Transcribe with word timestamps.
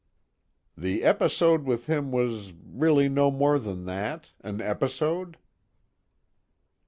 "The 0.75 1.03
episode 1.03 1.63
with 1.63 1.85
him 1.85 2.11
was 2.11 2.53
really 2.53 3.07
no 3.07 3.29
more 3.29 3.59
than 3.59 3.85
that, 3.85 4.31
an 4.43 4.59
episode?" 4.59 5.37